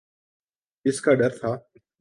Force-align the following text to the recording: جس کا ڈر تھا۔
جس 0.85 1.01
کا 1.01 1.13
ڈر 1.13 1.29
تھا۔ 1.29 1.55